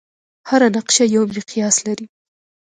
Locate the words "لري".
1.87-2.05